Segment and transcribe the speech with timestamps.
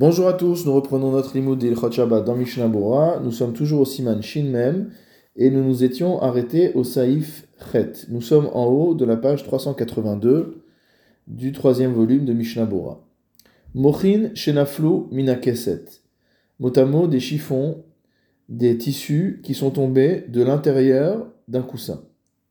[0.00, 2.68] Bonjour à tous, nous reprenons notre limoud d'Ilchot Shabbat dans Mishnah.
[3.20, 4.92] Nous sommes toujours au Siman Shin Mem
[5.34, 8.06] et nous nous étions arrêtés au Saïf Chet.
[8.08, 10.62] Nous sommes en haut de la page 382
[11.26, 13.04] du troisième volume de Mishnah Bora.
[13.74, 15.86] Mochin Shenaflu Minakeset.
[16.60, 17.82] Motamo des chiffons,
[18.48, 22.04] des tissus qui sont tombés de l'intérieur d'un coussin.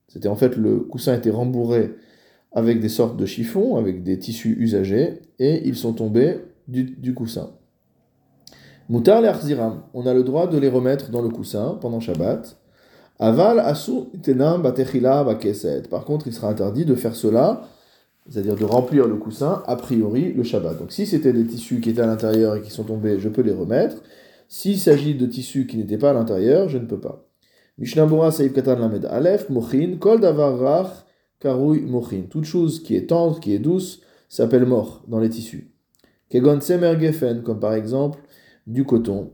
[0.09, 1.93] C'était en fait le coussin était rembourré
[2.51, 7.51] avec des sortes de chiffons, avec des tissus usagés, et ils sont tombés du, coussin.
[8.89, 9.29] Mutar le
[9.93, 12.57] on a le droit de les remettre dans le coussin pendant Shabbat.
[13.19, 15.83] Aval asu tenam batechila bakeset.
[15.89, 17.61] Par contre, il sera interdit de faire cela,
[18.29, 20.77] c'est-à-dire de remplir le coussin a priori le Shabbat.
[20.77, 23.41] Donc si c'était des tissus qui étaient à l'intérieur et qui sont tombés, je peux
[23.41, 23.97] les remettre.
[24.49, 27.27] S'il s'agit de tissus qui n'étaient pas à l'intérieur, je ne peux pas.
[27.77, 31.05] Mishnah Saïf Katan Lamed Aleph, Mochin, Kol Davar
[31.39, 32.23] Karoui Mochin.
[32.29, 35.71] Toute chose qui est tendre, qui est douce, s'appelle mort dans les tissus.
[36.29, 38.19] Kegon Semer Gefen, comme par exemple
[38.65, 39.31] du coton.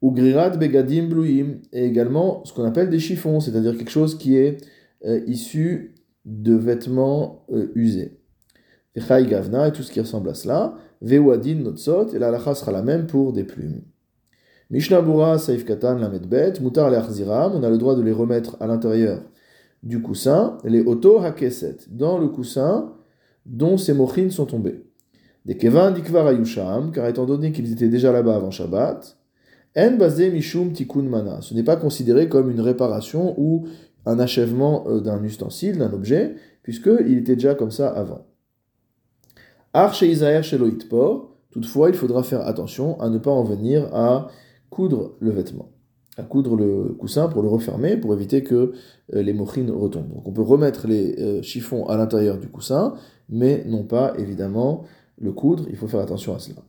[0.00, 4.36] Ou Grirat Begadim Bluim, et également ce qu'on appelle des chiffons, c'est-à-dire quelque chose qui
[4.36, 4.58] est
[5.04, 5.94] euh, issu
[6.24, 8.20] de vêtements euh, usés.
[8.94, 10.74] Echai Gavna, et tout ce qui ressemble à cela.
[11.02, 13.82] Vewadin Notsot, et la lacha sera la même pour des plumes.
[14.70, 18.66] Mishnah Bura, Saif Katan, Lamed Bet, Mutar on a le droit de les remettre à
[18.66, 19.22] l'intérieur
[19.82, 22.92] du coussin, les Oto Hakeset, dans le coussin
[23.46, 24.87] dont ces mochines sont tombés.
[25.44, 26.32] Des Kevan Dikvar
[26.92, 29.16] car étant donné qu'ils étaient déjà là-bas avant Shabbat,
[29.76, 31.40] En Bazé Mishum Mana.
[31.40, 33.66] Ce n'est pas considéré comme une réparation ou
[34.06, 38.26] un achèvement euh, d'un ustensile, d'un objet, puisqu'il était déjà comme ça avant.
[39.74, 44.28] Arche Isaer Sheloitpor, toutefois, il faudra faire attention à ne pas en venir à
[44.70, 45.70] coudre le vêtement,
[46.16, 48.72] à coudre le coussin pour le refermer, pour éviter que
[49.14, 50.12] euh, les mochines retombent.
[50.14, 52.94] Donc on peut remettre les euh, chiffons à l'intérieur du coussin,
[53.28, 54.84] mais non pas évidemment
[55.20, 56.62] le coudre, il faut faire attention à cela.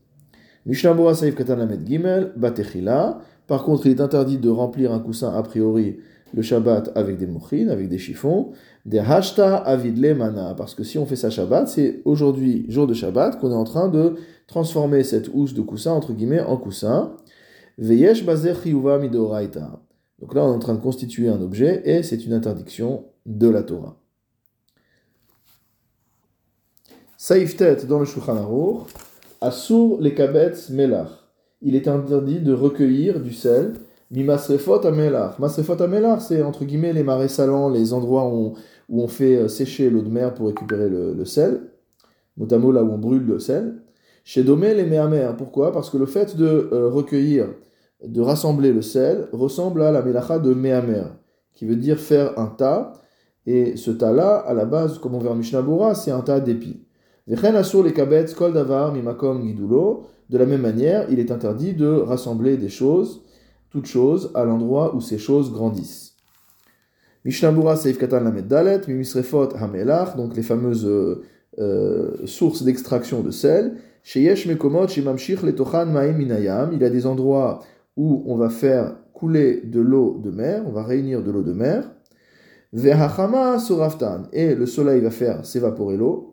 [3.47, 5.97] Par contre, il est interdit de remplir un coussin a priori
[6.33, 8.51] le Shabbat avec des mouchines, avec des chiffons,
[8.85, 12.94] des hashta avidle mana, parce que si on fait ça Shabbat, c'est aujourd'hui, jour de
[12.94, 14.16] Shabbat, qu'on est en train de
[14.47, 17.16] transformer cette housse de coussin, entre guillemets, en coussin.
[17.78, 18.56] Veyesh bazer
[19.01, 19.81] midoraita.
[20.22, 23.50] Donc là, on est en train de constituer un objet, et c'est une interdiction de
[23.50, 23.99] la Torah.
[27.22, 28.88] Saïftet dans le Shulchan Aruch,
[29.41, 31.09] Asur les kabetz melach.
[31.62, 33.74] Il est interdit de recueillir du sel.
[34.09, 35.38] Mimasrefot amelach.
[35.38, 38.53] Masrefot amelach, c'est entre guillemets les marais salants, les endroits où,
[38.88, 41.59] on fait euh, sécher l'eau de mer pour récupérer le, sel.
[42.38, 43.81] Notamment là où on brûle le sel.
[44.24, 45.36] Chez Domé, les méamers.
[45.36, 45.74] Pourquoi?
[45.74, 47.50] Parce que le fait de euh, recueillir,
[48.01, 51.03] de rassembler le sel, ressemble à la melacha de méamer,
[51.53, 52.94] qui veut dire faire un tas.
[53.46, 55.66] Et ce tas-là, à la base, comme on verra Mishnah
[55.96, 56.86] c'est un tas d'épis.
[57.29, 57.35] De
[60.38, 63.22] la même manière, il est interdit de rassembler des choses,
[63.69, 66.16] toutes choses, à l'endroit où ces choses grandissent.
[67.25, 70.88] Mishnabura Seif Katan Lamed Dalet, Mimisrefot Hamelach, donc les fameuses
[71.59, 73.75] euh, sources d'extraction de sel.
[74.01, 77.59] Sheyesh Mekomot Shemamshich Letochan Maim Minayam, il y a des endroits
[77.95, 81.53] où on va faire couler de l'eau de mer, on va réunir de l'eau de
[81.53, 81.91] mer.
[82.73, 86.28] Vehachama Soraftan, et le soleil va faire s'évaporer l'eau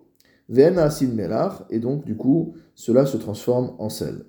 [0.49, 4.25] et donc du coup, cela se transforme en sel.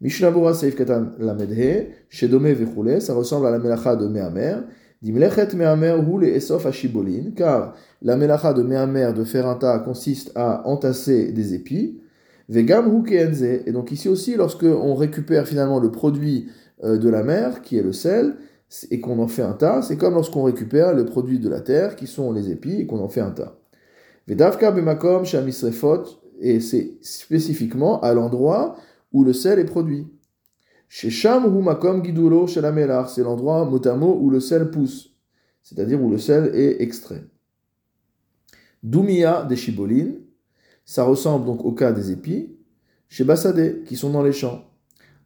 [0.00, 4.58] Mishnabura Seif Katan Lamedhe, Shedome Vechule, ça ressemble à la melacha de Mehamer.
[5.02, 10.30] Dimlechet Mehamer roule esof ashibolin, car la melacha de Mehamer de faire un tas consiste
[10.36, 12.00] à entasser des épis.
[12.48, 16.48] Vegam Hukenze, et donc ici aussi, lorsque on récupère finalement le produit
[16.84, 18.36] euh, de la mer, qui est le sel,
[18.90, 21.96] et qu'on en fait un tas, c'est comme lorsqu'on récupère le produit de la terre,
[21.96, 23.58] qui sont les épis, et qu'on en fait un tas.
[24.28, 26.04] Vedavka bemakom shamisrefot,
[26.38, 28.76] et c'est spécifiquement à l'endroit
[29.10, 30.06] où le sel est produit.
[30.86, 35.16] Chez Sham hu makom gidulo shelamelar, c'est l'endroit motamo où le sel pousse,
[35.62, 37.24] c'est-à-dire où le sel est extrait.
[38.82, 40.20] Dumia des chibolines,
[40.84, 42.54] ça ressemble donc au cas des épis,
[43.08, 43.24] chez
[43.86, 44.62] qui sont dans les champs.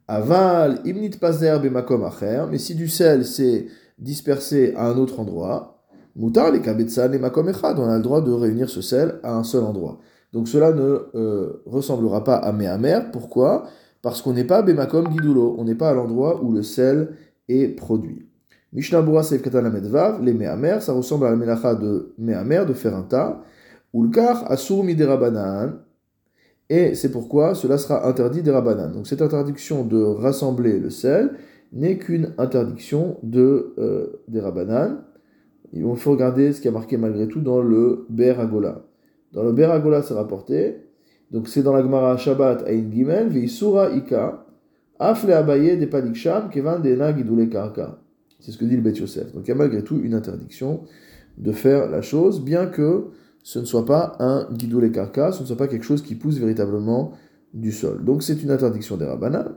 [0.07, 3.67] Aval imnit pazer bemakom acher, mais si du sel s'est
[3.99, 5.72] dispersé à un autre endroit,
[6.15, 9.43] Moutar les kabetsan et makom on a le droit de réunir ce sel à un
[9.43, 9.99] seul endroit.
[10.31, 13.11] Donc cela ne euh, ressemblera pas à Mehamer.
[13.11, 13.65] Pourquoi?
[14.01, 17.15] Parce qu'on n'est pas bemakom gidulo, on n'est pas à l'endroit où le sel
[17.47, 18.27] est produit.
[18.73, 22.95] Mishnah Bura Seif Medvav, les Mehamer, ça ressemble à la melacha de Mehamer, de faire
[22.95, 23.41] un tas.
[23.93, 24.51] Ulkar
[26.69, 28.91] et c'est pourquoi cela sera interdit des rabanan.
[28.91, 31.31] Donc cette interdiction de rassembler le sel
[31.71, 35.03] n'est qu'une interdiction de, euh, des rabanan
[35.73, 38.85] il faut regarder ce qui a marqué malgré tout dans le Ber Agola.
[39.33, 40.77] Dans le Ber Agola, c'est rapporté
[41.31, 44.45] Donc c'est dans la Gemara Shabbat Aïn Gimel, Veisura Ika,
[44.99, 47.99] Afle Abaye de Padiksham, Kevan Dena Gidule Karka.
[48.39, 49.33] C'est ce que dit le Bet Yosef.
[49.33, 50.81] Donc il y a malgré tout une interdiction
[51.37, 53.05] de faire la chose, bien que
[53.41, 56.37] ce ne soit pas un Gidule Karka, ce ne soit pas quelque chose qui pousse
[56.37, 57.13] véritablement
[57.53, 58.03] du sol.
[58.03, 59.55] Donc c'est une interdiction des Rabbanan.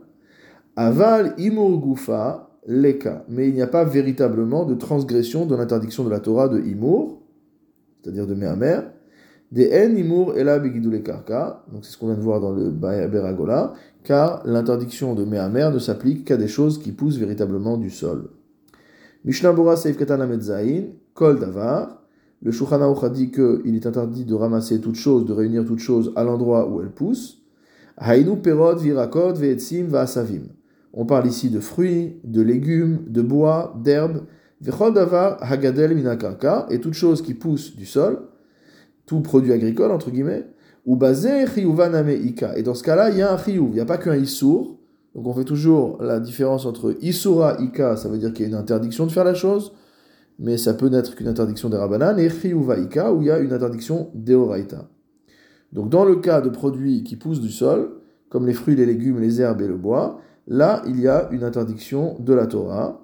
[0.76, 3.24] Aval Imur Gufa, Leka.
[3.28, 7.18] Mais il n'y a pas véritablement de transgression de l'interdiction de la Torah de Imur,
[8.02, 8.82] c'est-à-dire de Mehamer,
[9.52, 12.70] des En Imur Ela Begidule Karka, donc c'est ce qu'on vient de voir dans le
[12.70, 18.30] Beragola, car l'interdiction de Mehamer ne s'applique qu'à des choses qui poussent véritablement du sol.
[19.24, 20.26] Mishnah Bora Seif Katan
[21.14, 22.02] Kol Davar,
[22.42, 26.12] le Shulchan a dit qu'il est interdit de ramasser toute chose, de réunir toute chose
[26.16, 27.42] à l'endroit où elle pousse.
[27.98, 30.48] Hainu perot virakot ve'etzim va'asavim.
[30.98, 34.22] On parle ici de fruits, de légumes, de bois, d'herbes.
[36.70, 38.22] Et toute chose qui pousse du sol,
[39.04, 40.46] tout produit agricole, entre guillemets,
[40.86, 42.56] ou basé ika.
[42.56, 44.78] Et dans ce cas-là, il y a un chiyuv, il n'y a pas qu'un issour.
[45.14, 48.48] Donc on fait toujours la différence entre isura ika, ça veut dire qu'il y a
[48.48, 49.72] une interdiction de faire la chose,
[50.38, 53.52] mais ça peut n'être qu'une interdiction des Rabbanan, et Chiyuvaika, où il y a une
[53.52, 54.88] interdiction d'Eoraita.
[55.72, 57.90] Donc dans le cas de produits qui poussent du sol,
[58.28, 61.44] comme les fruits, les légumes, les herbes et le bois, là il y a une
[61.44, 63.02] interdiction de la Torah.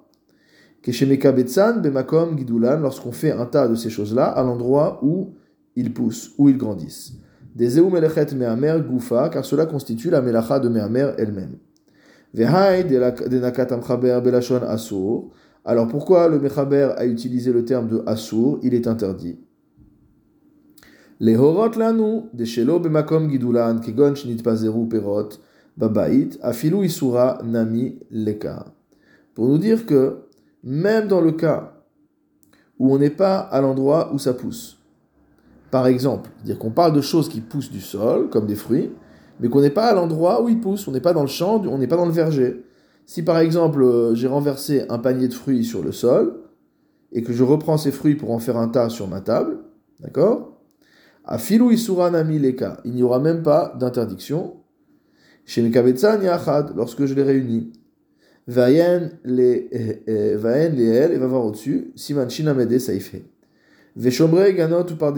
[0.81, 5.33] Keshemeka Betsan, Bemakom, Gidulan, lorsqu'on fait un tas de ces choses-là à l'endroit où
[5.75, 7.13] ils poussent, où ils grandissent.
[7.55, 11.57] Des Melechet Mehamer Goufa, car cela constitue la Melacha de Mehamer elle-même.
[12.33, 15.29] Vehai de Nakatam Chaber Belashon Asur,
[15.63, 19.39] alors pourquoi le Mechaber a utilisé le terme de Assour Il est interdit.
[21.19, 24.13] Les horot lanu, de shelo bemakom gidulan, kegon
[24.43, 25.29] pazeru perot,
[25.77, 28.65] babait, afilu isura nami leka.
[29.33, 30.17] Pour nous dire que,
[30.63, 31.73] même dans le cas
[32.79, 34.79] où on n'est pas à l'endroit où ça pousse,
[35.71, 38.91] par exemple, dire qu'on parle de choses qui poussent du sol, comme des fruits,
[39.39, 41.63] mais qu'on n'est pas à l'endroit où ils poussent, on n'est pas dans le champ,
[41.65, 42.63] on n'est pas dans le verger.
[43.05, 46.39] Si par exemple euh, j'ai renversé un panier de fruits sur le sol
[47.11, 49.57] et que je reprends ces fruits pour en faire un tas sur ma table,
[49.99, 50.61] d'accord?
[51.25, 54.57] À filou isura nami leka, il n'y aura même pas d'interdiction.
[55.45, 55.61] Chez
[56.75, 57.71] lorsque je les réunis.
[58.47, 63.15] Vayen les eh, eh, Vayen les et va voir au-dessus, Siman Shinamede Saife.
[63.95, 65.13] Veshombre ganot ou par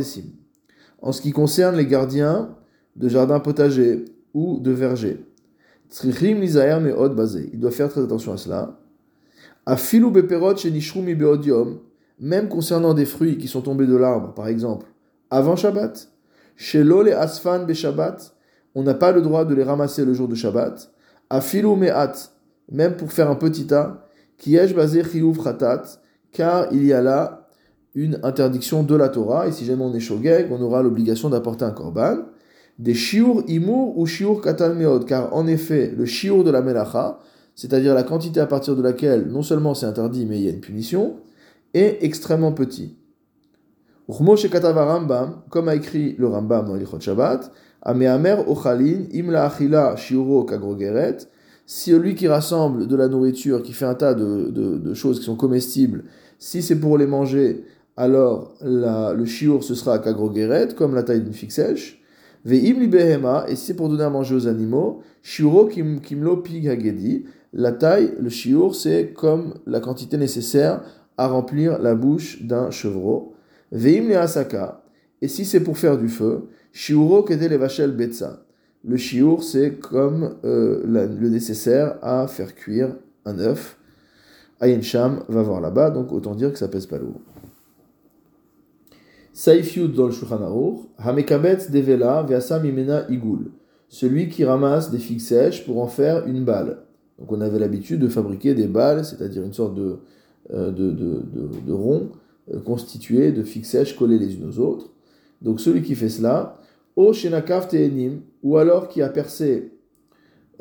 [1.02, 2.56] En ce qui concerne les gardiens
[2.96, 5.20] de jardins potagers ou de vergers.
[6.04, 8.80] Il doit faire très attention à cela.
[9.66, 11.80] Afilu beperot shenishru beodium,
[12.20, 14.88] même concernant des fruits qui sont tombés de l'arbre, par exemple,
[15.30, 16.10] avant Shabbat.
[16.56, 18.35] Shelo le asfan be Shabbat,
[18.76, 20.92] on n'a pas le droit de les ramasser le jour de Shabbat.
[21.30, 22.32] Afilu me'at,
[22.72, 24.06] même pour faire un petit tas,
[24.38, 25.84] kiesh basé chiyuv khatat,
[26.32, 27.48] car il y a là
[27.96, 31.64] une interdiction de la Torah, et si jamais on est shogeg, on aura l'obligation d'apporter
[31.64, 32.18] un korban
[32.78, 34.76] des shiur imur ou shiur katan
[35.08, 37.20] car en effet, le shiur de la melacha,
[37.56, 40.52] c'est-à-dire la quantité à partir de laquelle non seulement c'est interdit, mais il y a
[40.52, 41.16] une punition,
[41.74, 42.98] est extrêmement petit.
[44.08, 47.52] Rambam, comme a écrit le Rambam dans l'Ichot Shabbat,
[47.86, 51.30] Ameamer ochalin imla achila shiuro kagrogeret,
[51.68, 55.36] celui qui rassemble de la nourriture, qui fait un tas de, de, choses qui sont
[55.36, 56.04] comestibles,
[56.40, 57.64] si c'est pour les manger,
[57.96, 62.02] alors la, le shiur ce sera kagrogeret, comme la taille d'une figue sèche.
[62.44, 62.82] Ve'im
[63.48, 68.14] et si c'est pour donner à manger aux animaux, shiuro kimlo pig hagedi, la taille,
[68.20, 70.82] le shiur, c'est comme la quantité nécessaire
[71.18, 73.34] à remplir la bouche d'un chevreau.
[73.72, 74.84] Ve'im asaka,
[75.22, 76.50] et si c'est pour faire du feu,
[78.84, 83.78] Le shiur, c'est comme euh, le nécessaire à faire cuire un œuf.
[84.60, 87.22] Ayen Sham va voir là-bas, donc autant dire que ça pèse pas lourd.
[89.34, 93.52] Saifyud dans le Shulchan Hamekabetz devela veasa mimena igul.
[93.90, 96.80] Celui qui ramasse des figues sèches pour en faire une balle.
[97.20, 99.98] Donc on avait l'habitude de fabriquer des balles, c'est-à-dire une sorte de,
[100.54, 100.72] euh,
[101.70, 102.10] rond
[102.54, 104.90] euh, constitué de figues sèches collées les unes aux autres.
[105.42, 106.58] Donc celui qui fait cela,
[106.96, 109.72] o shenakav teenim, ou alors qui a percé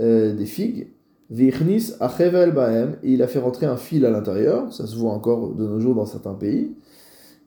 [0.00, 0.88] euh, des figues,
[1.30, 5.12] vichnis achevel baem, et il a fait rentrer un fil à l'intérieur, ça se voit
[5.12, 6.74] encore de nos jours dans certains pays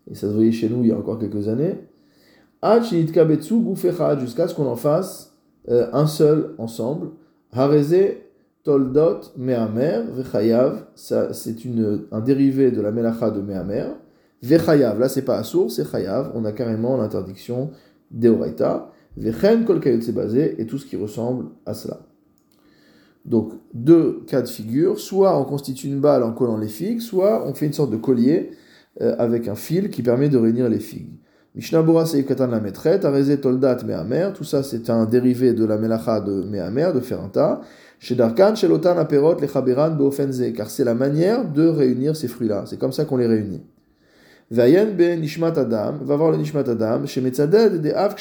[0.09, 1.75] et ça se voyait chez nous il y a encore quelques années,
[2.89, 5.33] jusqu'à ce qu'on en fasse
[5.69, 7.09] euh, un seul ensemble.
[7.51, 8.15] Hareze
[8.63, 11.55] toldot me'amer vechayav, c'est
[12.11, 13.95] un dérivé de la melacha de me'amer.
[14.41, 17.71] Vechayav, là c'est pas assour, c'est chayav, on a carrément l'interdiction
[18.11, 18.91] d'eoraita.
[19.17, 19.79] Vechen kol
[20.13, 21.99] basé et tout ce qui ressemble à cela.
[23.25, 27.45] Donc deux cas de figure, soit on constitue une balle en collant les figues, soit
[27.47, 28.51] on fait une sorte de collier
[29.01, 31.19] euh, avec un fil qui permet de réunir les figues.
[31.55, 35.77] Mishnabura Seif Katan la Metret, Areze Toldat Mehamer, tout ça c'est un dérivé de la
[35.77, 37.61] Melacha de Mehamer, de faire un tas.
[37.99, 39.47] Chez Darkan, chez Lotan Aperot, les
[39.95, 42.65] Beofenze, car c'est la manière de réunir ces fruits-là.
[42.67, 43.63] C'est comme ça qu'on les réunit.
[44.49, 48.15] Va voir le Nishmat Adam, chez de Av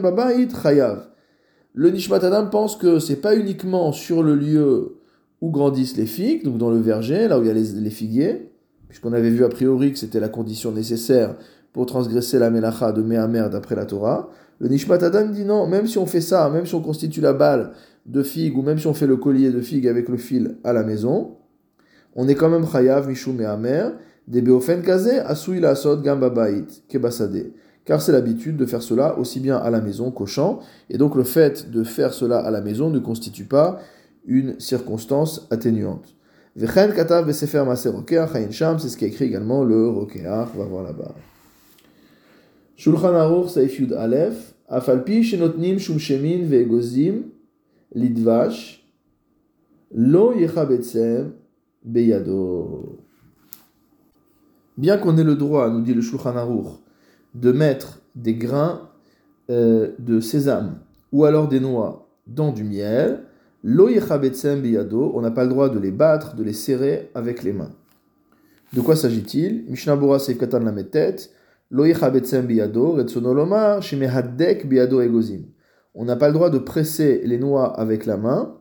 [0.00, 1.08] Babait Chayav.
[1.74, 4.96] Le Nishmat Adam pense que c'est pas uniquement sur le lieu
[5.42, 8.50] où grandissent les figues, donc dans le verger, là où il y a les, figuiers,
[8.88, 11.36] puisqu'on avait vu a priori que c'était la condition nécessaire
[11.74, 14.30] pour transgresser la melacha de Mehamer d'après la Torah.
[14.60, 17.34] Le Nishmat Adam dit non, même si on fait ça, même si on constitue la
[17.34, 17.72] balle
[18.06, 20.72] de figue, ou même si on fait le collier de figue avec le fil à
[20.72, 21.36] la maison,
[22.16, 23.92] on est quand même chayav, mishou Mehamer,
[27.84, 31.14] Car c'est l'habitude de faire cela aussi bien à la maison qu'au champ, et donc
[31.14, 33.80] le fait de faire cela à la maison ne constitue pas
[34.26, 36.14] une circonstance atténuante.
[36.54, 36.76] C'est ce
[38.96, 41.14] qu'a écrit également le rokeach, on va voir là-bas.
[42.76, 47.22] Shulchan Aruch Saif Yud Aleph, Afalpi Shenotnim Shum Shemin Ve'egozim
[47.94, 48.84] Lidvash
[49.92, 51.32] Lo Yechabetzem
[51.84, 52.97] Beyado.
[54.78, 56.68] Bien qu'on ait le droit, nous dit le Shulchan Aruch,
[57.34, 58.88] de mettre des grains
[59.50, 60.78] euh, de sésame
[61.10, 63.24] ou alors des noix dans du miel,
[63.64, 67.72] on n'a pas le droit de les battre, de les serrer avec les mains.
[68.72, 69.64] De quoi s'agit-il?
[69.68, 70.18] Mishnah la.
[75.94, 78.54] On n'a pas le droit de presser les noix avec la main.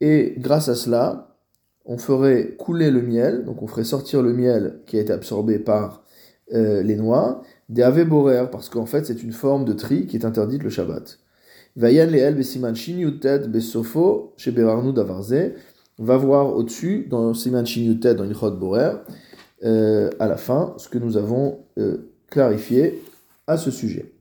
[0.00, 1.35] Et grâce à cela,
[1.86, 5.58] on ferait couler le miel, donc on ferait sortir le miel qui a été absorbé
[5.58, 6.02] par
[6.52, 10.24] euh, les noix, des aveborer, parce qu'en fait c'est une forme de tri qui est
[10.24, 11.18] interdite le Shabbat.
[11.76, 15.52] Vayan leel besiman shinyutet besofo chez davarze
[15.98, 18.92] va voir au-dessus, dans Siman Shinyutet, dans Ilchot Borer,
[19.64, 23.02] euh, à la fin, ce que nous avons euh, clarifié
[23.46, 24.12] à ce sujet.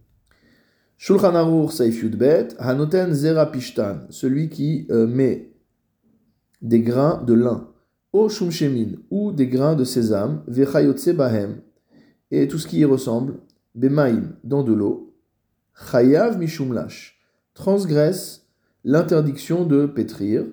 [0.98, 5.54] Shulchan Hanoten Zera Pishtan, celui qui met
[6.65, 7.67] des grains de lin,
[8.12, 11.57] ou des grains de sésame, Vechayotse Bahem,
[12.31, 13.36] et tout ce qui y ressemble,
[13.75, 15.13] Bemaim, dans de l'eau,
[15.91, 16.39] Chayav
[17.53, 18.48] transgresse
[18.84, 20.45] l'interdiction de pétrir,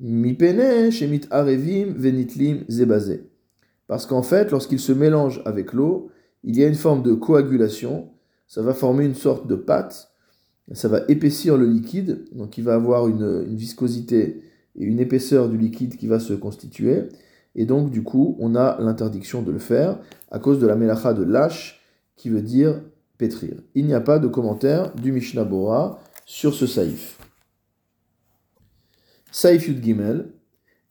[0.00, 3.28] shemit arevim venitlim zebazé.
[3.88, 6.10] Parce qu'en fait, lorsqu'il se mélange avec l'eau,
[6.44, 8.10] il y a une forme de coagulation,
[8.46, 10.12] ça va former une sorte de pâte,
[10.72, 14.42] ça va épaissir le liquide, donc il va avoir une, viscosité
[14.78, 17.08] et une épaisseur du liquide qui va se constituer,
[17.54, 19.98] et donc du coup, on a l'interdiction de le faire
[20.30, 21.80] à cause de la melacha de lâche,
[22.16, 22.80] qui veut dire
[23.16, 23.54] pétrir.
[23.74, 27.18] Il n'y a pas de commentaire du Mishnah Bora sur ce saïf.
[29.30, 30.32] Saif Yud Gimel,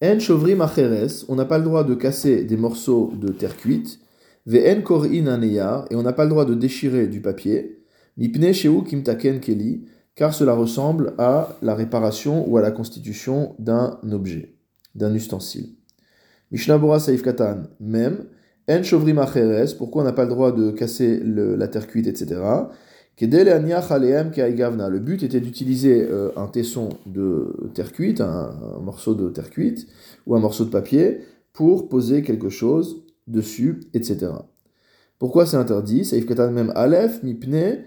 [0.04, 4.00] En Shovrim Acheres, on n'a pas le droit de casser des morceaux de terre cuite,
[4.46, 7.84] Ve'en Korin Aneyar, et on n'a pas le droit de déchirer du papier,
[8.16, 9.86] Mipne Sheu Kimtaken Keli,
[10.18, 14.56] car cela ressemble à la réparation ou à la constitution d'un objet,
[14.96, 15.76] d'un ustensile.
[16.52, 18.26] Mishnabura Saif Katan, même,
[18.68, 22.42] En Shovrim Acheres, pourquoi on n'a pas le droit de casser la terre cuite, etc.
[23.20, 29.88] Le but était d'utiliser euh, un tesson de terre cuite, un, morceau de terre cuite,
[30.26, 31.20] ou un morceau de papier,
[31.54, 34.32] pour poser quelque chose dessus, etc.
[35.20, 36.06] Pourquoi c'est interdit?
[36.06, 37.84] Saif Katan même Aleph, Mipne,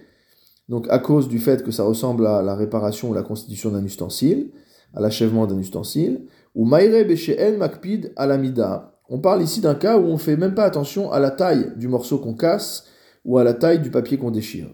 [0.71, 3.85] donc à cause du fait que ça ressemble à la réparation ou la constitution d'un
[3.85, 4.51] ustensile,
[4.95, 6.23] à l'achèvement d'un ustensile,
[6.55, 8.95] ou Maire Beshen Makpid Alamida.
[9.09, 11.89] On parle ici d'un cas où on fait même pas attention à la taille du
[11.89, 12.87] morceau qu'on casse
[13.25, 14.69] ou à la taille du papier qu'on déchire.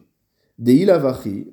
[0.59, 0.87] Des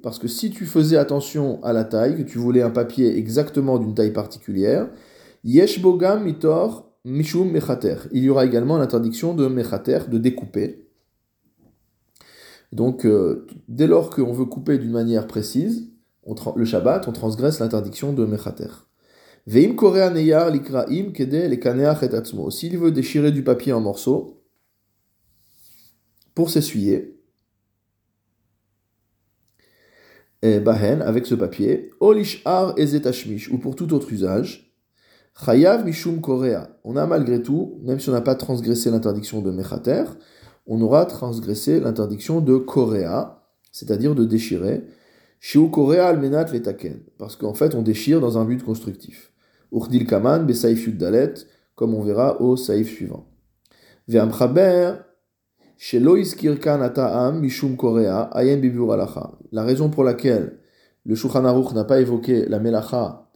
[0.01, 3.77] parce que si tu faisais attention à la taille, que tu voulais un papier exactement
[3.79, 4.89] d'une taille particulière,
[5.45, 7.95] yeshbogam mitor mishum mechater.
[8.11, 10.82] Il y aura également l'interdiction de mechater, de découper.
[12.73, 15.91] Donc, euh, dès lors qu'on veut couper d'une manière précise,
[16.55, 18.69] le Shabbat, on transgresse l'interdiction de mechater.
[19.45, 24.41] Veim korea neyar likraim kede le S'il veut déchirer du papier en morceaux,
[26.33, 27.19] pour s'essuyer,
[30.41, 34.73] bahen, avec ce papier, olishar ezetashmish, ou pour tout autre usage,
[35.45, 36.79] chayav mishum korea.
[36.83, 40.05] On a malgré tout, même si on n'a pas transgressé l'interdiction de mechater,
[40.65, 44.83] on aura transgressé l'interdiction de korea, c'est-à-dire de déchirer,
[45.39, 49.31] shiu korea almenat letaken, parce qu'en fait on déchire dans un but constructif.
[49.71, 51.33] Urdil kaman besaif dalet,
[51.75, 53.25] comme on verra au saif suivant.
[54.07, 54.93] Ve'amchaber
[57.41, 58.29] mishum korea
[59.51, 60.59] La raison pour laquelle
[61.05, 63.29] le Shulchan Aruch n'a pas évoqué la melacha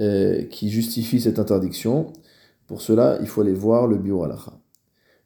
[0.00, 2.12] euh, qui justifie cette interdiction,
[2.66, 4.52] pour cela, il faut aller voir le biur alacha.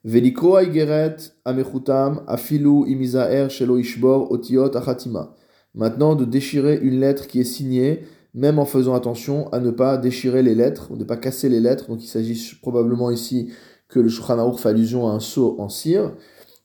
[0.07, 5.35] Velikro aigeret amechutam afilu imizaer shelo ishbor otiot achatima.
[5.75, 9.97] Maintenant, de déchirer une lettre qui est signée, même en faisant attention à ne pas
[9.97, 11.89] déchirer les lettres, ne pas casser les lettres.
[11.89, 13.51] Donc il s'agit probablement ici
[13.89, 16.13] que le Shulchan fait allusion à un sceau en cire,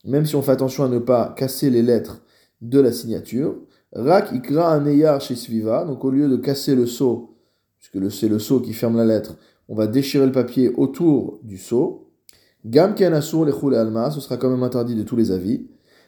[0.05, 2.21] même si on fait attention à ne pas casser les lettres
[2.61, 3.57] de la signature.
[3.91, 7.35] Rak ikra aneyar Sviva, donc au lieu de casser le sceau,
[7.77, 9.35] puisque c'est le sceau qui ferme la lettre,
[9.67, 12.02] on va déchirer le papier autour du sceau.
[12.65, 15.67] Gam asur lechule alma, ce sera quand même interdit de tous les avis.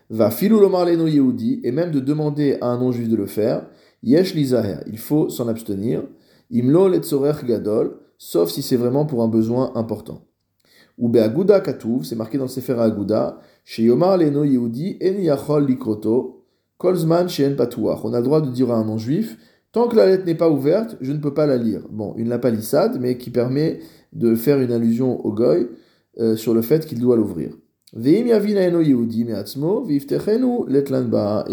[0.10, 3.68] Va filou lomar leno yehudi, et même de demander à un non-juif de le faire.
[4.04, 6.04] Yesh lizaher, il faut s'en abstenir.
[6.52, 6.90] Imlo
[7.46, 10.22] gadol, sauf si c'est vraiment pour un besoin important.
[10.98, 15.66] Ou be'aguda katuv, c'est marqué dans le Sefer Aguda, chez Yomar leno yehudi en yachol
[15.66, 16.46] likroto,
[16.78, 18.00] kolzman shen patouach.
[18.06, 19.38] On a le droit de dire à un non-juif,
[19.74, 21.82] tant que la lettre n'est pas ouverte, je ne peux pas la lire.
[21.90, 23.80] Bon, une lapalissade, mais qui permet
[24.14, 25.68] de faire une allusion au goy
[26.20, 27.52] euh, sur le fait qu'il doit l'ouvrir.
[27.98, 28.24] Et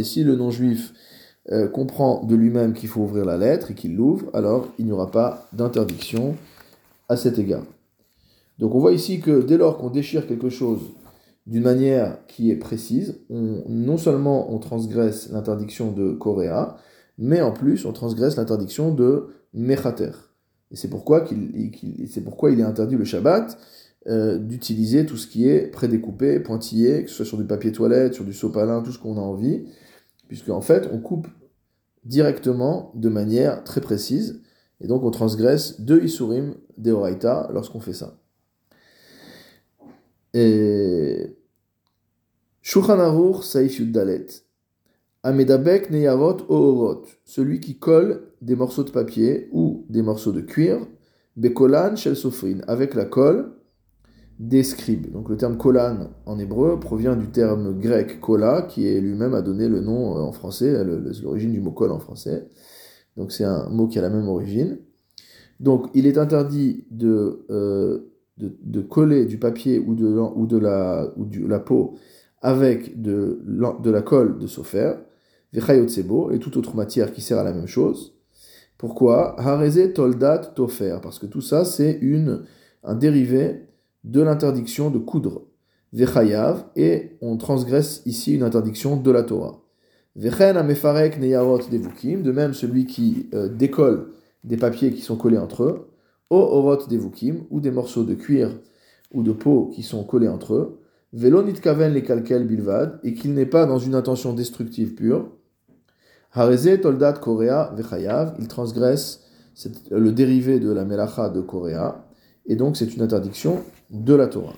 [0.05, 0.93] si le non-juif
[1.51, 4.93] euh, comprend de lui-même qu'il faut ouvrir la lettre et qu'il l'ouvre, alors il n'y
[4.93, 6.37] aura pas d'interdiction
[7.09, 7.65] à cet égard.
[8.59, 10.81] Donc on voit ici que dès lors qu'on déchire quelque chose
[11.47, 16.77] d'une manière qui est précise, non seulement on transgresse l'interdiction de Coréa,
[17.19, 20.13] mais en plus on transgresse l'interdiction de Mechater.
[20.71, 21.25] Et c'est pourquoi,
[22.25, 23.59] pourquoi il est interdit le Shabbat
[24.09, 28.15] euh, d'utiliser tout ce qui est prédécoupé, pointillé, que ce soit sur du papier toilette,
[28.15, 29.65] sur du sopalin, tout ce qu'on a envie,
[30.29, 31.29] puisque en fait on coupe
[32.05, 34.43] directement de manière très précise,
[34.81, 38.19] et donc on transgresse deux Isurim d'Eoraita lorsqu'on fait ça.
[40.35, 41.37] Et
[42.61, 44.27] Shulchan Aruch Saif Yuddalet.
[45.23, 47.03] Amedabek Neyarot Oorot.
[47.25, 50.85] Celui qui colle des morceaux de papier ou des morceaux de cuir.
[51.37, 52.61] Bekolan Shel Sofrin.
[52.67, 53.53] Avec la colle
[54.43, 55.13] des scribes.
[55.13, 59.41] Donc le terme kolan en hébreu provient du terme grec kola, qui est lui-même a
[59.41, 60.85] donné le nom en français,
[61.23, 62.49] l'origine du mot kol en français.
[63.17, 64.79] Donc c'est un mot qui a la même origine.
[65.61, 71.13] Donc il est interdit de euh, de, coller du papier ou de, ou de, la,
[71.17, 71.95] ou la peau
[72.41, 74.95] avec de, de la colle de sofer,
[75.87, 78.15] sebo et toute autre matière qui sert à la même chose.
[78.77, 79.39] Pourquoi?
[79.39, 82.43] Hareze toldat tofer, parce que tout ça c'est une
[82.83, 83.69] un dérivé
[84.05, 85.43] de l'interdiction de coudre.
[85.93, 89.61] Vechayav, et on transgresse ici une interdiction de la Torah.
[90.17, 94.13] Vechen amefarek neyarot devukim, de même celui qui euh, décolle
[94.45, 95.91] des papiers qui sont collés entre eux,
[96.31, 98.51] o orot devukim, ou des morceaux de cuir
[99.13, 100.81] ou de peau qui sont collés entre eux,
[101.13, 105.31] velonit kaven les kalkel bilvad, et qu'il n'est pas dans une intention destructive pure.
[106.33, 109.23] Hareze toldat korea vechayav, il transgresse
[109.91, 112.07] le dérivé de la melacha de Korea,
[112.47, 113.63] et donc c'est une interdiction
[113.93, 114.57] de la Torah.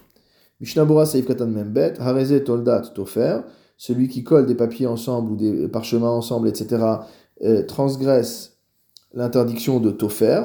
[0.61, 3.40] Mishnabura Saif Katan Membet, Hareze Toldat Tofer,
[3.77, 6.83] celui qui colle des papiers ensemble ou des parchemins ensemble, etc.,
[7.42, 8.59] euh, transgresse
[9.12, 10.42] l'interdiction de Tofer,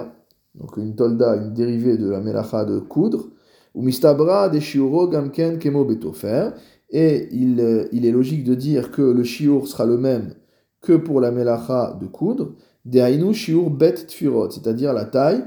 [0.56, 3.30] donc une tolda, une dérivée de la melacha de coudre,
[3.76, 6.50] ou mistabra des shiuro gamken kemo betofer,
[6.90, 10.34] et il, euh, il, est logique de dire que le shiur sera le même
[10.82, 15.44] que pour la melacha de coudre, de hainu shiur bet tfirot, c'est-à-dire la taille,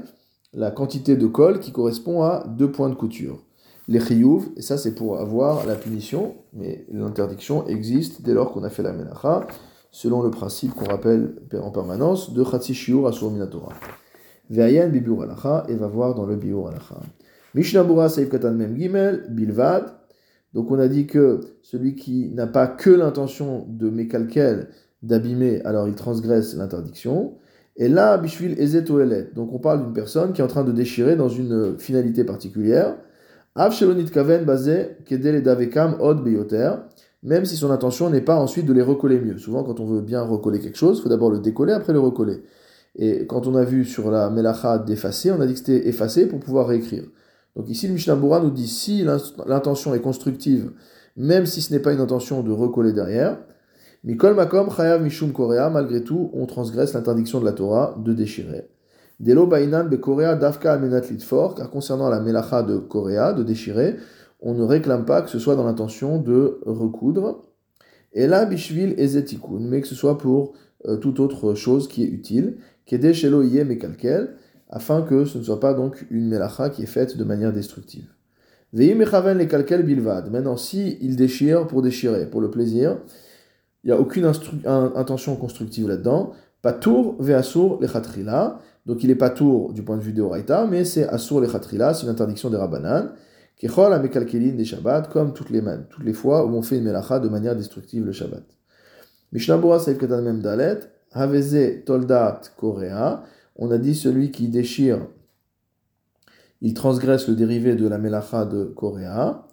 [0.53, 3.43] la quantité de colle qui correspond à deux points de couture.
[3.87, 8.63] Les chiyuv, et ça c'est pour avoir la punition, mais l'interdiction existe dès lors qu'on
[8.63, 9.45] a fait la melacha,
[9.91, 13.73] selon le principe qu'on rappelle en permanence de chatsi shiur asur minatora.
[14.49, 16.99] Ve'ayen bibur alacha, et va voir dans le biur alacha.
[17.55, 19.85] Mishnabura saif katan mem gimel, bilvad.
[20.53, 24.69] Donc on a dit que celui qui n'a pas que l'intention de mécalquel,
[25.01, 27.35] d'abîmer, alors il transgresse l'interdiction.
[27.75, 28.83] Et là, bishvil ezet
[29.35, 32.95] Donc on parle d'une personne qui est en train de déchirer dans une finalité particulière.
[33.55, 36.73] Av shelonit kaven basé kedel davekam od beyoter.
[37.23, 39.37] Même si son intention n'est pas ensuite de les recoller mieux.
[39.37, 41.99] Souvent, quand on veut bien recoller quelque chose, il faut d'abord le décoller, après le
[41.99, 42.43] recoller.
[42.95, 46.27] Et quand on a vu sur la melacha d'effacer, on a dit que c'était effacé
[46.27, 47.05] pour pouvoir réécrire.
[47.55, 49.03] Donc ici, le Mishnah nous dit si
[49.45, 50.71] l'intention est constructive,
[51.15, 53.37] même si ce n'est pas une intention de recoller derrière,
[54.05, 58.67] Mikol Makom Chayav Mishum Korea, malgré tout, on transgresse l'interdiction de la Torah de déchirer.
[59.21, 63.95] Delo Bainan Be Korea Dafka Amenat Litfor, car concernant la Melacha de Korea, de déchirer,
[64.41, 67.43] on ne réclame pas que ce soit dans l'intention de recoudre.
[68.11, 70.51] Et là, Bishvil Ezetikun, mais que ce soit pour
[70.85, 74.35] euh, toute autre chose qui est utile, Kede Shelo Yem et Kalkel,
[74.69, 78.09] afin que ce ne soit pas donc une Melacha qui est faite de manière destructive.
[78.73, 80.29] Veim Echaven les Bilvad.
[80.29, 82.97] Maintenant, si il déchire pour déchirer, pour le plaisir,
[83.83, 86.31] il n'y a aucune intention constructive là-dedans.
[86.61, 88.59] Patour ve asur lechatrila.
[88.85, 91.93] Donc il est pas tour du point de vue de Oraita, mais c'est asur lechatrila,
[91.93, 93.11] c'est une interdiction des Rabbanan.
[93.57, 97.19] Kechol amekalkelin des Shabbat, comme toutes les, toutes les fois où on fait une melacha
[97.19, 98.43] de manière destructive le Shabbat.
[99.31, 100.79] Mishnah Saif Katan Mem Dalet,
[101.11, 103.23] Haveze Toldat Korea,
[103.55, 104.99] on a dit celui qui déchire,
[106.61, 109.47] il transgresse le dérivé de la melacha de Korea,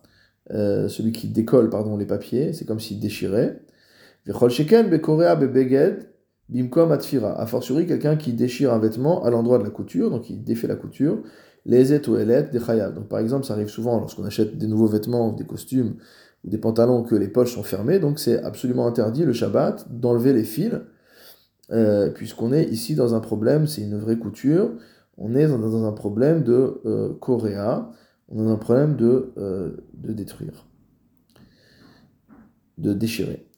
[0.53, 3.61] euh, celui qui décolle pardon, les papiers, c'est comme s'il déchirait.
[7.39, 10.67] A fortiori, quelqu'un qui déchire un vêtement à l'endroit de la couture, donc il défait
[10.67, 11.23] la couture,
[11.67, 12.59] les et des
[12.95, 15.97] Donc par exemple, ça arrive souvent lorsqu'on achète des nouveaux vêtements, des costumes
[16.45, 20.33] ou des pantalons que les poches sont fermées, donc c'est absolument interdit le Shabbat d'enlever
[20.33, 20.73] les fils,
[21.71, 24.73] euh, puisqu'on est ici dans un problème, c'est une vraie couture,
[25.19, 27.91] on est dans un problème de euh, Coréa,
[28.29, 30.67] on a un problème de, euh, de détruire,
[32.79, 33.50] de déchirer.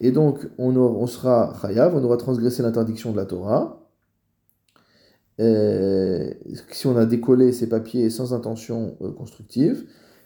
[0.00, 3.88] Et donc on, on sera Chayav, on aura transgressé l'interdiction de la Torah.
[5.40, 6.32] Euh,
[6.72, 9.84] si on a décollé ces papiers sans intention euh, constructive.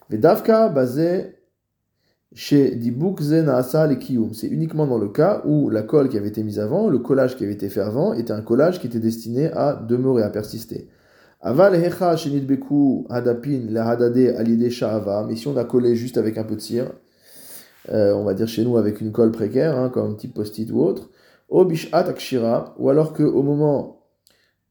[0.08, 1.36] Vedavka basé
[2.34, 3.88] chez Naasa
[4.32, 7.36] C'est uniquement dans le cas où la colle qui avait été mise avant, le collage
[7.36, 10.88] qui avait été fait avant, était un collage qui était destiné à demeurer, à persister.
[11.42, 12.14] Aval hecha
[12.46, 15.26] beku hadapin la hadade alide sha'ava.
[15.28, 16.90] Mais si on a collé juste avec un peu de cire,
[17.90, 20.80] euh, on va dire chez nous avec une colle précaire, hein, comme type post-it ou
[20.80, 21.10] autre,
[21.48, 24.06] obishat akshira, ou alors qu'au moment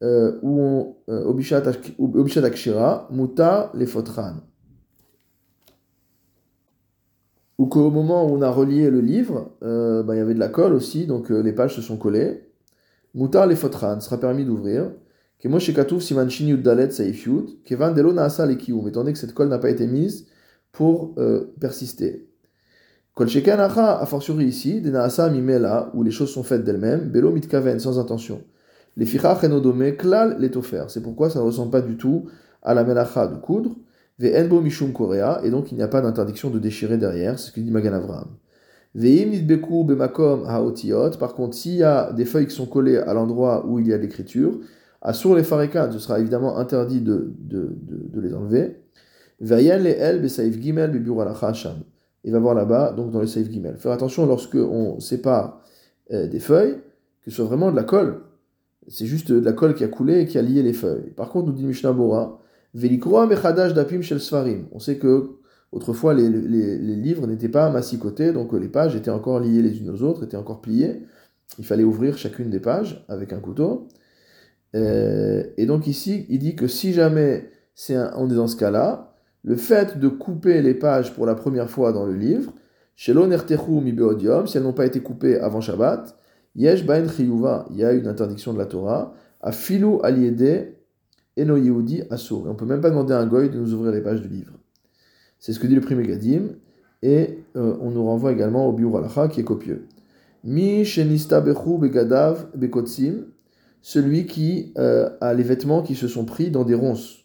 [0.04, 4.36] euh, où on euh, akshira, muta les fotran.
[7.58, 10.48] Ou qu'au moment où on a relié le livre, bah, il y avait de la
[10.48, 12.50] colle aussi, donc les pages se sont collées.
[13.14, 14.92] Muta les fotran sera permis d'ouvrir.
[15.38, 16.28] Kemo shekatouf siman
[16.64, 19.86] dalet saif yud, kevan delo naasa le étant donné que cette colle n'a pas été
[19.86, 20.26] mise
[20.72, 21.14] pour
[21.60, 22.31] persister.
[23.14, 27.32] Kol sheken a fortiori ici, de naasa mimela, où les choses sont faites d'elles-mêmes, belo
[27.32, 28.42] mitkaven, sans intention.
[28.98, 30.86] Les fichach enodome klal l'étoffer.
[30.88, 32.26] C'est pourquoi ça ne ressemble pas du tout
[32.62, 33.76] à la melacha de coudre.
[34.20, 37.52] Ve'enbo mishum korea, et donc il n'y a pas d'interdiction de déchirer derrière, c'est ce
[37.52, 38.28] que dit Magan Avram.
[38.94, 43.14] Ve'im nidbeku bemakom haotiot, par contre s'il y a des feuilles qui sont collées à
[43.14, 44.60] l'endroit où il y a l'écriture,
[45.14, 48.78] sur les farekan, ce sera évidemment interdit de, de, de, les enlever.
[49.40, 51.78] Ve'yen le el besaif gimel bebur sham.
[52.24, 53.78] Il va voir là-bas, donc dans le saif gimel.
[53.78, 55.62] Faire attention lorsque on sépare
[56.12, 56.78] euh, des feuilles,
[57.24, 58.22] que ce soit vraiment de la colle,
[58.88, 61.12] c'est juste de la colle qui a coulé et qui a lié les feuilles.
[61.16, 62.40] Par contre, nous dit Mishnah Bora,
[62.74, 64.66] Velikroa mechadash dapim shel svarim.
[64.72, 65.38] On sait que
[65.72, 70.02] autrefois les, livres n'étaient pas massicotés, donc les pages étaient encore liées les unes aux
[70.04, 71.04] autres, étaient encore pliées.
[71.60, 73.88] Il fallait ouvrir chacune des pages avec un couteau.
[74.74, 79.11] Euh, et donc ici, il dit que si jamais c'est on est dans ce cas-là,
[79.44, 82.54] le fait de couper les pages pour la première fois dans le livre,
[82.96, 86.16] chez mi beodium, si elles n'ont pas été coupées avant Shabbat,
[86.56, 89.14] Yesh bain chiyuva, il y a une interdiction de la Torah.
[89.40, 90.76] A filou aliede
[91.38, 92.46] eno yehudi asur.
[92.48, 94.54] On peut même pas demander à un goy de nous ouvrir les pages du livre.
[95.40, 96.50] C'est ce que dit le premier Gadim.
[97.02, 99.88] Et euh, on nous renvoie également au biur alacha qui est copieux.
[100.44, 103.28] Mi shenista bechu begadav bekotsim.
[103.82, 107.21] Celui qui euh, a les vêtements qui se sont pris dans des ronces.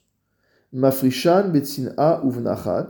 [0.72, 1.52] Mafrishan
[1.96, 2.88] a uvnachat.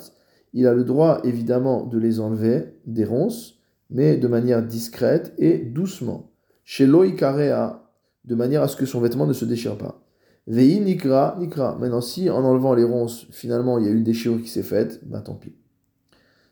[0.52, 3.56] Il a le droit évidemment de les enlever des ronces
[3.90, 6.30] mais de manière discrète et doucement.
[6.64, 7.90] Chez Loïkarea,
[8.24, 10.02] de manière à ce que son vêtement ne se déchire pas.
[10.48, 11.76] Vei nikra, nikra.
[11.76, 15.00] Maintenant, si en enlevant les ronces, finalement, il y a une déchirure qui s'est faite,
[15.04, 15.56] ben tant pis.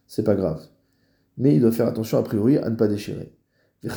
[0.07, 0.61] C'est pas grave.
[1.37, 3.33] Mais il doit faire attention a priori à ne pas déchirer.
[3.83, 3.89] De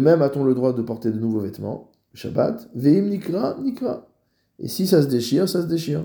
[0.00, 1.90] même, a-t-on le droit de porter de nouveaux vêtements?
[2.14, 2.70] Shabbat.
[2.74, 4.09] Veim nikra, nikra.
[4.60, 6.04] Et si ça se déchire, ça se déchire.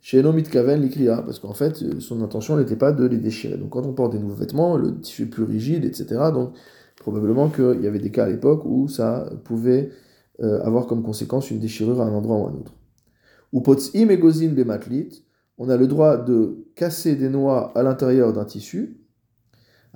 [0.00, 3.56] Chez Mitkaven l'ikria, parce qu'en fait, euh, son intention n'était pas de les déchirer.
[3.56, 6.30] Donc quand on porte des nouveaux vêtements, le tissu est plus rigide, etc.
[6.32, 6.52] Donc
[6.96, 9.90] probablement qu'il y avait des cas à l'époque où ça pouvait
[10.42, 12.72] euh, avoir comme conséquence une déchirure à un endroit ou à un autre.
[13.52, 15.24] Ou potzim egozin bematlit,
[15.58, 19.00] on a le droit de casser des noix à l'intérieur d'un tissu.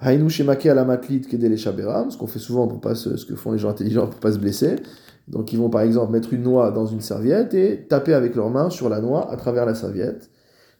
[0.00, 3.52] Hainu shemake à la matlit kedele ce qu'on fait souvent pour pas ce que font
[3.52, 4.76] les gens intelligents pour pas se blesser.
[5.30, 8.50] Donc ils vont par exemple mettre une noix dans une serviette et taper avec leurs
[8.50, 10.30] mains sur la noix à travers la serviette.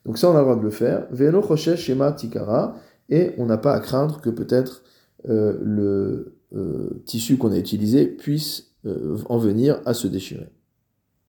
[0.05, 1.07] Donc ça on a le droit de le faire.
[1.11, 2.75] Veno shema tikara
[3.09, 4.83] et on n'a pas à craindre que peut-être
[5.29, 10.49] euh, le euh, tissu qu'on a utilisé puisse euh, en venir à se déchirer.